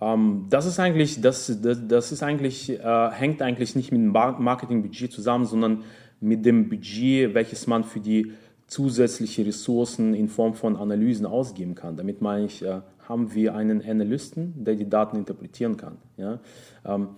[0.00, 4.10] Ähm, das ist eigentlich, das, das, das ist eigentlich, äh, hängt eigentlich nicht mit dem
[4.10, 5.84] Marketingbudget zusammen, sondern
[6.20, 8.32] mit dem Budget, welches man für die
[8.66, 11.96] zusätzliche Ressourcen in Form von Analysen ausgeben kann.
[11.96, 15.98] Damit meine ich, äh, haben wir einen Analysten, der die Daten interpretieren kann.
[16.16, 16.40] Ja?
[16.84, 17.08] Ähm,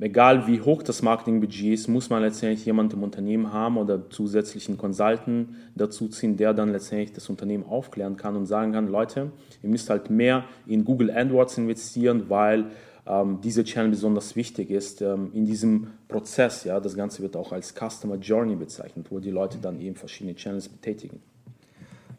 [0.00, 4.76] egal wie hoch das Marketingbudget ist, muss man letztendlich jemanden im Unternehmen haben oder zusätzlichen
[4.76, 9.32] Consultant dazu ziehen, der dann letztendlich das Unternehmen aufklären kann und sagen kann, Leute,
[9.62, 12.66] ihr müsst halt mehr in Google AdWords investieren, weil
[13.06, 16.64] ähm, dieser Channel besonders wichtig ist ähm, in diesem Prozess.
[16.64, 20.34] Ja, das Ganze wird auch als Customer Journey bezeichnet, wo die Leute dann eben verschiedene
[20.34, 21.20] Channels betätigen.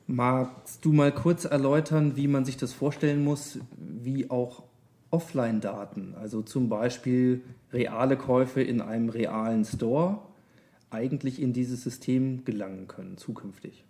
[0.10, 4.63] Magst du mal kurz erläutern, wie man sich das vorstellen muss, wie auch
[5.10, 7.41] Offline-Daten, also zum Beispiel
[7.72, 10.20] reale Käufe in einem realen Store,
[10.89, 13.84] eigentlich in dieses System gelangen können zukünftig?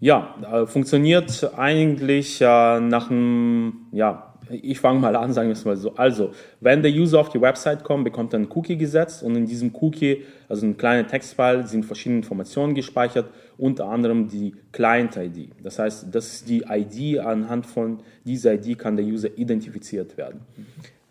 [0.00, 5.64] Ja, äh, funktioniert eigentlich äh, nach einem ja, ich fange mal an, sagen wir es
[5.64, 5.94] mal so.
[5.94, 9.46] Also, wenn der User auf die Website kommt, bekommt er einen Cookie gesetzt und in
[9.46, 13.26] diesem Cookie, also ein kleiner Textfile, sind verschiedene Informationen gespeichert,
[13.56, 15.50] unter anderem die Client-ID.
[15.62, 20.40] Das heißt, das ist die ID, anhand von dieser ID kann der User identifiziert werden.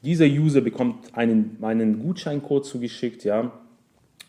[0.04, 3.52] Dieser User bekommt einen, einen Gutscheincode zugeschickt, ja,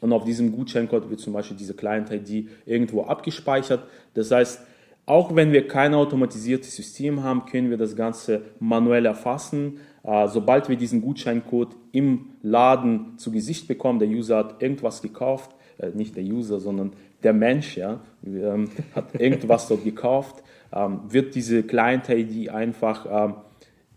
[0.01, 3.85] und auf diesem Gutscheincode wird zum Beispiel diese Client-ID irgendwo abgespeichert.
[4.13, 4.61] Das heißt,
[5.07, 9.79] auch wenn wir kein automatisiertes System haben, können wir das Ganze manuell erfassen.
[10.03, 15.51] Äh, sobald wir diesen Gutscheincode im Laden zu Gesicht bekommen, der User hat irgendwas gekauft,
[15.79, 21.35] äh, nicht der User, sondern der Mensch ja, ähm, hat irgendwas dort gekauft, ähm, wird
[21.35, 23.35] diese Client-ID einfach ähm,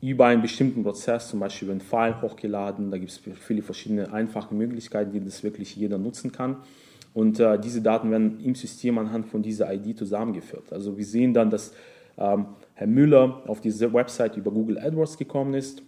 [0.01, 2.91] über einen bestimmten Prozess, zum Beispiel über einen File hochgeladen.
[2.91, 6.57] Da gibt es viele verschiedene einfache Möglichkeiten, die das wirklich jeder nutzen kann.
[7.17, 10.71] Und äh, diese Daten werden im System anhand von dieser ID zusammengeführt.
[10.71, 11.73] Also wir sehen dann, dass
[12.15, 15.81] ähm, Herr Müller auf diese Website über Google AdWords gekommen ist,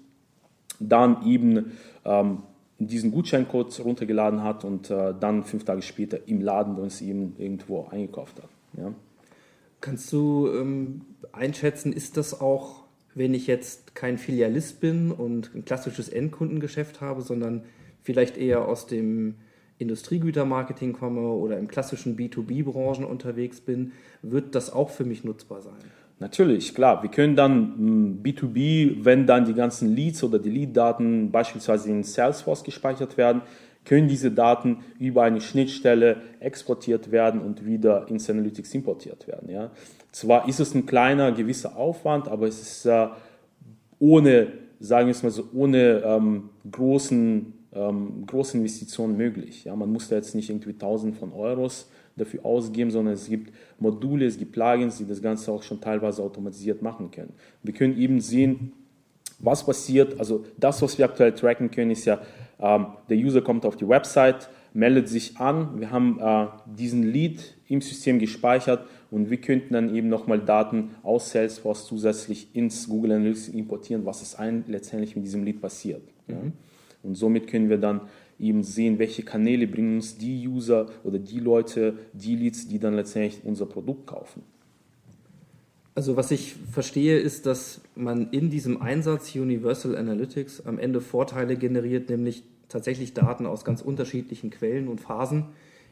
[0.80, 2.40] dann eben ähm,
[2.80, 7.88] diesen Gutscheincode runtergeladen hat und äh, dann fünf Tage später im Laden uns eben irgendwo
[7.92, 8.50] eingekauft hat.
[8.76, 8.92] Ja.
[9.82, 15.64] Kannst du ähm, einschätzen, ist das auch, wenn ich jetzt kein Filialist bin und ein
[15.64, 17.66] klassisches Endkundengeschäft habe, sondern
[18.02, 19.36] vielleicht eher aus dem
[19.80, 25.80] Industriegütermarketing komme oder im klassischen B2B-Branchen unterwegs bin, wird das auch für mich nutzbar sein?
[26.20, 27.02] Natürlich, klar.
[27.02, 32.04] Wir können dann B2B, hm, wenn dann die ganzen Leads oder die Lead-Daten beispielsweise in
[32.04, 33.42] Salesforce gespeichert werden,
[33.86, 39.50] können diese Daten über eine Schnittstelle exportiert werden und wieder ins Analytics importiert werden.
[39.50, 39.72] Ja.
[40.12, 43.08] Zwar ist es ein kleiner gewisser Aufwand, aber es ist äh,
[43.98, 44.48] ohne,
[44.82, 49.66] sagen wir es mal so, ohne ähm, großen, ähm, große Investitionen möglich.
[49.66, 49.76] Ja.
[49.76, 54.26] Man muss da jetzt nicht irgendwie Tausend von Euros dafür ausgeben, sondern es gibt Module,
[54.26, 57.34] es gibt Plugins, die das Ganze auch schon teilweise automatisiert machen können.
[57.64, 58.74] Wir können eben sehen,
[59.40, 60.20] was passiert.
[60.20, 62.22] Also das, was wir aktuell tracken können, ist ja,
[62.60, 67.56] ähm, der User kommt auf die Website, meldet sich an, wir haben äh, diesen Lead
[67.68, 73.14] im System gespeichert und wir könnten dann eben nochmal Daten aus Salesforce zusätzlich ins Google
[73.14, 76.04] Analytics importieren, was ist letztendlich mit diesem Lead passiert.
[76.28, 76.34] Mhm.
[76.34, 76.42] Ja.
[77.04, 78.02] Und somit können wir dann
[78.40, 82.96] eben sehen, welche Kanäle bringen uns die User oder die Leute, die Leads, die dann
[82.96, 84.44] letztendlich unser Produkt kaufen.
[85.96, 91.58] Also was ich verstehe, ist, dass man in diesem Einsatz Universal Analytics am Ende Vorteile
[91.58, 95.48] generiert, nämlich tatsächlich Daten aus ganz unterschiedlichen Quellen und Phasen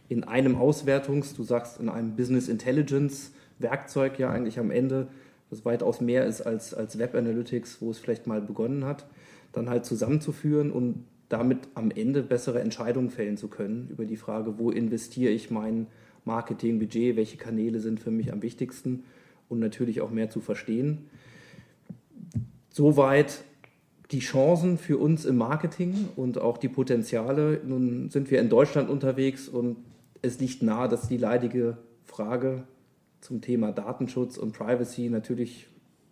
[0.07, 5.07] in einem Auswertungs-, du sagst in einem Business Intelligence Werkzeug ja eigentlich am Ende,
[5.49, 9.05] das weitaus mehr ist als, als Web Analytics, wo es vielleicht mal begonnen hat,
[9.57, 14.57] dann halt zusammenzuführen und damit am Ende bessere Entscheidungen fällen zu können über die Frage,
[14.57, 15.87] wo investiere ich mein
[16.25, 19.03] Marketingbudget, welche Kanäle sind für mich am wichtigsten
[19.49, 21.09] und natürlich auch mehr zu verstehen.
[22.69, 23.43] Soweit
[24.11, 27.59] die Chancen für uns im Marketing und auch die Potenziale.
[27.65, 29.77] Nun sind wir in Deutschland unterwegs und
[30.21, 32.63] es liegt nahe, dass die leidige Frage
[33.19, 35.67] zum Thema Datenschutz und Privacy natürlich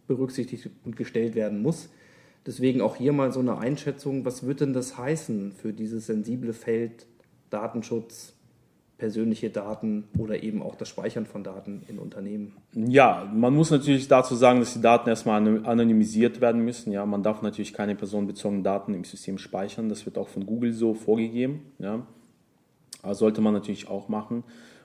[0.08, 1.90] berücksichtigt und gestellt werden muss.
[2.46, 6.54] Deswegen auch hier mal so eine Einschätzung, was wird denn das heißen für dieses sensible
[6.54, 7.08] Feld
[7.50, 8.34] Datenschutz,
[8.98, 12.54] persönliche Daten oder eben auch das Speichern von Daten in Unternehmen?
[12.74, 16.94] Ja, man muss natürlich dazu sagen, dass die Daten erstmal anonymisiert werden müssen.
[16.94, 19.90] Ja, man darf natürlich keine personenbezogenen Daten im System speichern.
[19.90, 21.62] Das wird auch von Google so vorgegeben.
[21.80, 22.06] Ja,
[23.04, 24.44] das sollte man natürlich auch machen.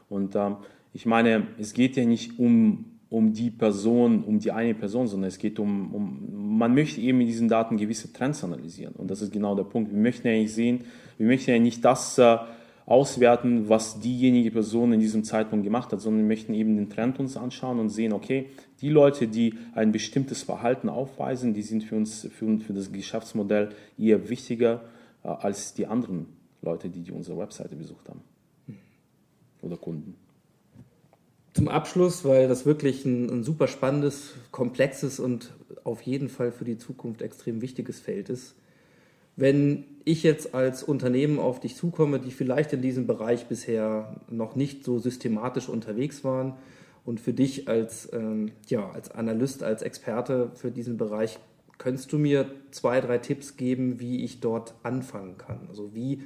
[0.09, 0.57] Und ähm,
[0.93, 5.29] ich meine, es geht ja nicht um um die Person, um die eine Person, sondern
[5.29, 6.30] es geht um, um,
[6.61, 8.95] man möchte eben mit diesen Daten gewisse Trends analysieren.
[8.95, 9.91] Und das ist genau der Punkt.
[9.91, 10.85] Wir möchten ja nicht sehen,
[11.17, 12.37] wir möchten ja nicht das äh,
[12.85, 17.19] auswerten, was diejenige Person in diesem Zeitpunkt gemacht hat, sondern wir möchten eben den Trend
[17.19, 18.51] uns anschauen und sehen, okay,
[18.83, 23.71] die Leute, die ein bestimmtes Verhalten aufweisen, die sind für uns, für, für das Geschäftsmodell
[23.99, 24.83] eher wichtiger
[25.25, 26.27] äh, als die anderen
[26.61, 28.21] Leute, die, die unsere Webseite besucht haben.
[29.63, 30.15] Oder Kunden
[31.55, 35.51] zum Abschluss, weil das wirklich ein, ein, super spannendes, komplexes und
[35.85, 38.55] auf jeden Fall für die Zukunft extrem wichtiges Feld ist.
[39.37, 44.57] Wenn ich jetzt als Unternehmen auf dich zukomme, die vielleicht in diesem Bereich bisher noch
[44.57, 46.55] nicht so systematisch unterwegs waren
[47.05, 51.39] und für dich als, ähm, ja, als Analyst, als Experte für diesen Bereich,
[51.79, 55.61] könntest du mir zwei, drei Tipps geben, wie ich dort anfangen kann?
[55.69, 56.23] Also wie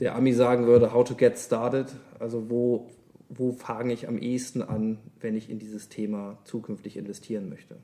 [0.00, 1.86] der Ami sagen würde, how to get started,
[2.18, 2.90] also wo
[3.34, 7.76] wo fange ich am ehesten an, wenn ich in dieses Thema zukünftig investieren möchte?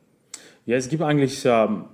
[0.66, 1.84] Ja, es gibt eigentlich, ähm,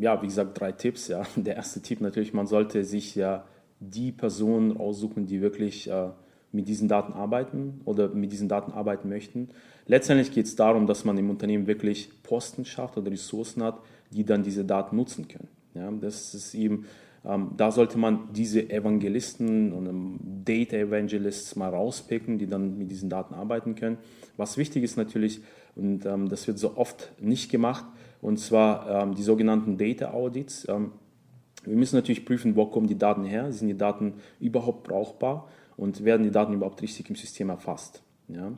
[0.00, 1.08] ja, wie gesagt, drei Tipps.
[1.08, 1.22] Ja.
[1.36, 3.44] Der erste Tipp natürlich, man sollte sich ja
[3.80, 6.08] die Personen aussuchen, die wirklich äh,
[6.52, 9.50] mit diesen Daten arbeiten oder mit diesen Daten arbeiten möchten.
[9.86, 13.78] Letztendlich geht es darum, dass man im Unternehmen wirklich Posten schafft oder Ressourcen hat,
[14.10, 15.48] die dann diese Daten nutzen können.
[15.74, 16.86] Ja, das ist eben
[17.26, 22.90] ähm, da sollte man diese Evangelisten und ähm, Data Evangelists mal rauspicken, die dann mit
[22.90, 23.98] diesen Daten arbeiten können.
[24.36, 25.40] Was wichtig ist natürlich,
[25.74, 27.84] und ähm, das wird so oft nicht gemacht,
[28.26, 30.66] und zwar die sogenannten Data Audits.
[30.66, 36.04] wir müssen natürlich prüfen, wo kommen die Daten her, sind die Daten überhaupt brauchbar und
[36.04, 38.02] werden die Daten überhaupt richtig im System erfasst.
[38.28, 38.52] Ja?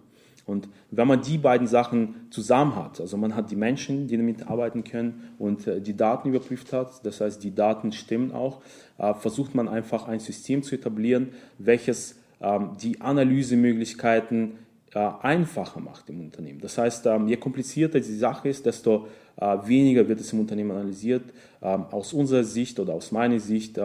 [0.48, 4.48] Und wenn man die beiden Sachen zusammen hat, also man hat die Menschen, die damit
[4.48, 8.62] arbeiten können und äh, die Daten überprüft hat, das heißt die Daten stimmen auch,
[8.96, 14.52] äh, versucht man einfach ein System zu etablieren, welches ähm, die Analysemöglichkeiten
[14.94, 16.60] äh, einfacher macht im Unternehmen.
[16.62, 19.08] Das heißt, ähm, je komplizierter die Sache ist, desto
[19.40, 21.22] weniger wird es im Unternehmen analysiert.
[21.62, 23.78] Ähm, aus unserer Sicht oder aus meiner Sicht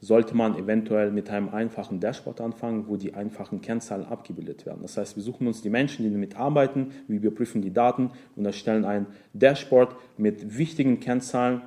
[0.00, 4.82] sollte man eventuell mit einem einfachen Dashboard anfangen, wo die einfachen Kennzahlen abgebildet werden.
[4.82, 8.44] Das heißt, wir suchen uns die Menschen, die damit arbeiten, wir überprüfen die Daten und
[8.44, 11.62] erstellen ein Dashboard mit wichtigen Kennzahlen,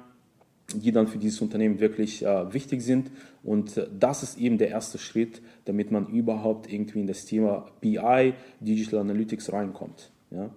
[0.76, 3.12] die dann für dieses Unternehmen wirklich äh, wichtig sind.
[3.44, 7.68] Und äh, das ist eben der erste Schritt, damit man überhaupt irgendwie in das Thema
[7.82, 10.12] BI, Digital Analytics reinkommt.
[10.30, 10.50] Ja?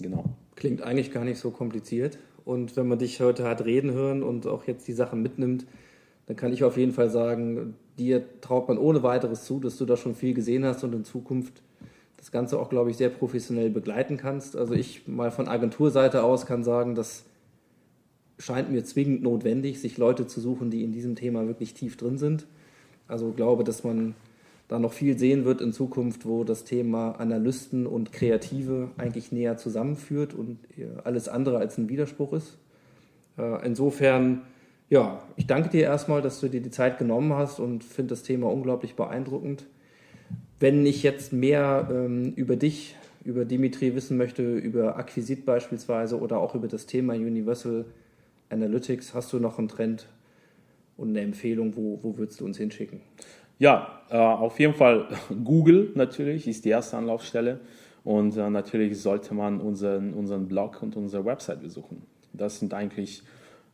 [0.00, 0.24] Genau.
[0.56, 2.18] Klingt eigentlich gar nicht so kompliziert.
[2.44, 5.66] Und wenn man dich heute hat reden hören und auch jetzt die Sachen mitnimmt,
[6.26, 9.84] dann kann ich auf jeden Fall sagen, dir traut man ohne weiteres zu, dass du
[9.84, 11.62] da schon viel gesehen hast und in Zukunft
[12.16, 14.56] das Ganze auch, glaube ich, sehr professionell begleiten kannst.
[14.56, 17.24] Also ich mal von Agenturseite aus kann sagen, das
[18.38, 22.18] scheint mir zwingend notwendig, sich Leute zu suchen, die in diesem Thema wirklich tief drin
[22.18, 22.46] sind.
[23.08, 24.14] Also glaube, dass man
[24.68, 29.56] da noch viel sehen wird in Zukunft, wo das Thema Analysten und Kreative eigentlich näher
[29.56, 30.58] zusammenführt und
[31.04, 32.58] alles andere als ein Widerspruch ist.
[33.38, 34.42] Äh, insofern
[34.88, 38.22] ja, ich danke dir erstmal, dass du dir die Zeit genommen hast und finde das
[38.22, 39.66] Thema unglaublich beeindruckend.
[40.60, 46.38] Wenn ich jetzt mehr ähm, über dich, über Dimitri wissen möchte, über Acquisit beispielsweise oder
[46.38, 47.84] auch über das Thema Universal
[48.48, 50.06] Analytics, hast du noch einen Trend
[50.96, 53.00] und eine Empfehlung, wo, wo würdest du uns hinschicken?
[53.58, 55.08] Ja, äh, auf jeden Fall
[55.44, 57.60] Google natürlich ist die erste Anlaufstelle
[58.04, 62.02] und äh, natürlich sollte man unseren, unseren Blog und unsere Website besuchen.
[62.32, 63.22] Das sind eigentlich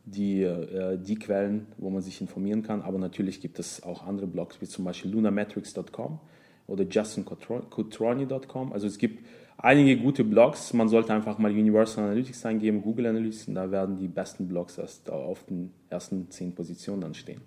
[0.05, 2.81] die, äh, die Quellen, wo man sich informieren kann.
[2.81, 6.19] Aber natürlich gibt es auch andere Blogs, wie zum Beispiel lunametrics.com
[6.67, 8.73] oder justincotroni.com.
[8.73, 9.25] Also es gibt
[9.57, 10.73] einige gute Blogs.
[10.73, 14.77] Man sollte einfach mal Universal Analytics eingeben, Google Analytics, und da werden die besten Blogs
[14.77, 17.41] erst auf den ersten zehn Positionen dann stehen.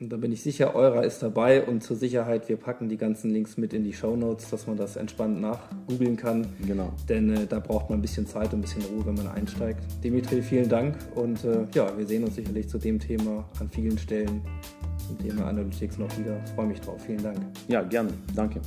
[0.00, 3.30] Und da bin ich sicher, eurer ist dabei und zur Sicherheit, wir packen die ganzen
[3.30, 6.46] Links mit in die Show Notes, dass man das entspannt nachgoogeln kann.
[6.66, 6.90] Genau.
[7.06, 9.84] Denn äh, da braucht man ein bisschen Zeit und ein bisschen Ruhe, wenn man einsteigt.
[10.02, 13.98] Dimitri, vielen Dank und äh, ja, wir sehen uns sicherlich zu dem Thema an vielen
[13.98, 14.40] Stellen
[15.06, 16.40] zum Thema Analytics noch wieder.
[16.46, 17.02] Ich freue mich drauf.
[17.04, 17.38] Vielen Dank.
[17.68, 18.10] Ja, gerne.
[18.34, 18.62] Danke.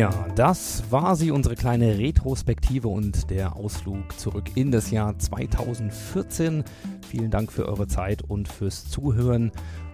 [0.00, 6.64] Ja, das war sie, unsere kleine Retrospektive und der Ausflug zurück in das Jahr 2014.
[7.06, 9.52] Vielen Dank für eure Zeit und fürs Zuhören.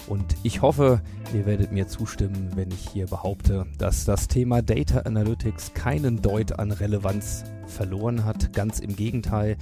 [0.08, 1.00] Und ich hoffe,
[1.34, 6.58] ihr werdet mir zustimmen, wenn ich hier behaupte, dass das Thema Data Analytics keinen Deut
[6.58, 8.52] an Relevanz verloren hat.
[8.52, 9.56] Ganz im Gegenteil,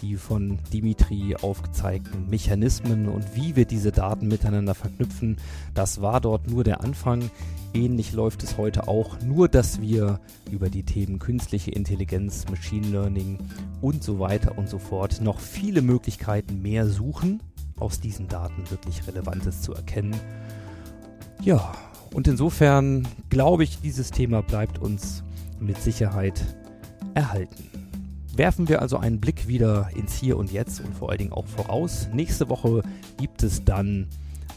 [0.00, 5.36] die von Dimitri aufgezeigten Mechanismen und wie wir diese Daten miteinander verknüpfen,
[5.74, 7.30] das war dort nur der Anfang.
[7.74, 10.18] Ähnlich läuft es heute auch, nur dass wir
[10.50, 13.38] über die Themen künstliche Intelligenz, Machine Learning
[13.82, 17.42] und so weiter und so fort noch viele Möglichkeiten mehr suchen
[17.80, 20.14] aus diesen Daten wirklich Relevantes zu erkennen.
[21.42, 21.72] Ja,
[22.12, 25.24] und insofern glaube ich, dieses Thema bleibt uns
[25.58, 26.42] mit Sicherheit
[27.14, 27.64] erhalten.
[28.34, 31.46] Werfen wir also einen Blick wieder ins Hier und Jetzt und vor allen Dingen auch
[31.46, 32.08] voraus.
[32.12, 32.82] Nächste Woche
[33.18, 34.06] gibt es dann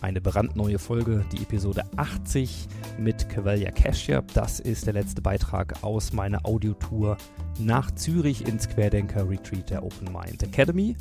[0.02, 2.68] eine brandneue Folge, die Episode 80
[3.00, 4.24] mit Cavalier Cashier.
[4.34, 7.18] Das ist der letzte Beitrag aus meiner Audiotour
[7.58, 10.96] nach Zürich ins Querdenker Retreat der Open Mind Academy.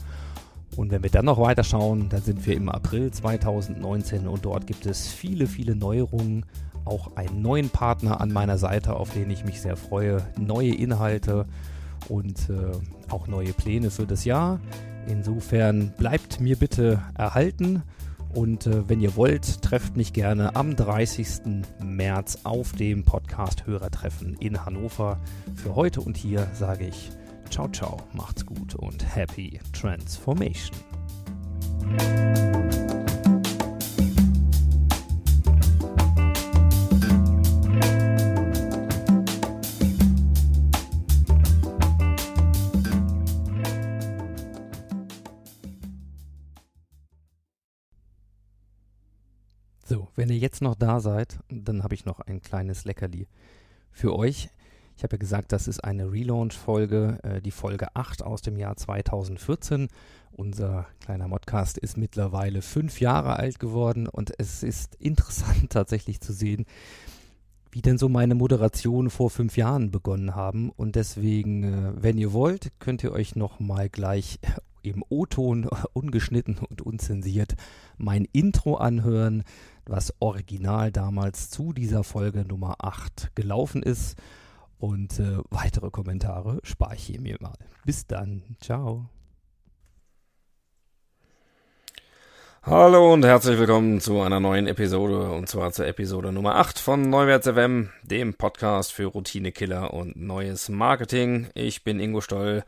[0.77, 4.67] Und wenn wir dann noch weiter schauen, dann sind wir im April 2019 und dort
[4.67, 6.47] gibt es viele, viele Neuerungen.
[6.85, 10.27] Auch einen neuen Partner an meiner Seite, auf den ich mich sehr freue.
[10.39, 11.47] Neue Inhalte
[12.09, 12.73] und äh,
[13.13, 14.61] auch neue Pläne für das Jahr.
[15.07, 17.83] Insofern bleibt mir bitte erhalten.
[18.35, 21.65] Und äh, wenn ihr wollt, trefft mich gerne am 30.
[21.85, 25.21] März auf dem Podcast-Hörertreffen in Hannover.
[25.55, 27.11] Für heute und hier sage ich
[27.53, 30.75] Ciao, ciao, macht's gut und happy transformation.
[49.85, 53.29] So, wenn ihr jetzt noch da seid, dann habe ich noch ein kleines Leckerli
[53.91, 54.49] für euch.
[55.03, 58.77] Ich habe ja gesagt, das ist eine Relaunch-Folge, äh, die Folge 8 aus dem Jahr
[58.77, 59.89] 2014.
[60.31, 66.33] Unser kleiner Modcast ist mittlerweile fünf Jahre alt geworden und es ist interessant tatsächlich zu
[66.33, 66.67] sehen,
[67.73, 70.71] wie denn so meine Moderation vor fünf Jahren begonnen haben.
[70.71, 74.39] Und deswegen, äh, wenn ihr wollt, könnt ihr euch noch mal gleich
[74.83, 77.57] im O-Ton, ungeschnitten und unzensiert,
[77.99, 79.43] mein Intro anhören,
[79.85, 84.17] was original damals zu dieser Folge Nummer 8 gelaufen ist.
[84.83, 87.55] Und äh, weitere Kommentare spare ich mir mal.
[87.85, 88.43] Bis dann.
[88.61, 89.09] Ciao.
[92.65, 97.09] Hallo und herzlich willkommen zu einer neuen Episode und zwar zur Episode Nummer 8 von
[97.09, 101.47] Neuwärts FM, dem Podcast für Routinekiller und neues Marketing.
[101.55, 102.65] Ich bin Ingo Stoll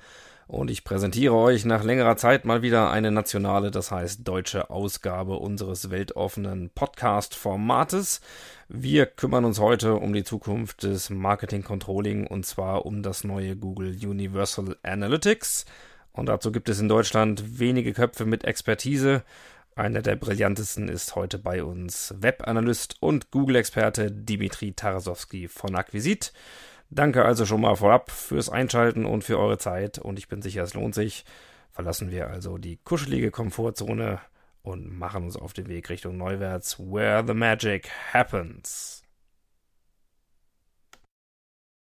[0.46, 5.36] und ich präsentiere euch nach längerer Zeit mal wieder eine nationale, das heißt deutsche Ausgabe
[5.36, 8.20] unseres weltoffenen Podcast-Formates.
[8.68, 13.56] Wir kümmern uns heute um die Zukunft des Marketing Controlling und zwar um das neue
[13.56, 15.64] Google Universal Analytics.
[16.12, 19.22] Und dazu gibt es in Deutschland wenige Köpfe mit Expertise
[19.76, 26.32] einer der brillantesten ist heute bei uns Webanalyst und Google-Experte Dimitri Tarasowski von Acquisit.
[26.94, 30.62] Danke also schon mal vorab fürs Einschalten und für eure Zeit und ich bin sicher,
[30.62, 31.24] es lohnt sich.
[31.72, 34.20] Verlassen wir also die kuschelige Komfortzone
[34.62, 39.03] und machen uns auf den Weg Richtung Neuwärts, where the magic happens.